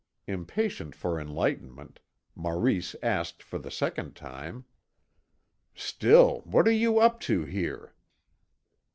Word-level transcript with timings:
Impatient 0.25 0.95
for 0.95 1.19
enlightenment, 1.19 1.99
Maurice 2.33 2.95
asked 3.03 3.43
for 3.43 3.59
the 3.59 3.69
second 3.69 4.15
time: 4.15 4.65
"Still, 5.75 6.39
what 6.43 6.67
are 6.67 6.71
you 6.71 6.97
up 6.97 7.19
to 7.19 7.43
here?" 7.45 7.93